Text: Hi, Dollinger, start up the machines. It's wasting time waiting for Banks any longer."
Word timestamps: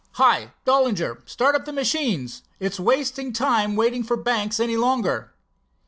Hi, 0.13 0.51
Dollinger, 0.65 1.21
start 1.29 1.53
up 1.53 1.65
the 1.65 1.71
machines. 1.71 2.41
It's 2.59 2.79
wasting 2.79 3.31
time 3.33 3.75
waiting 3.75 4.01
for 4.03 4.17
Banks 4.17 4.59
any 4.59 4.75
longer." 4.75 5.35